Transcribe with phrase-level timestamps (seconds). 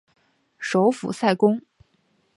[0.57, 1.61] 首府塞公。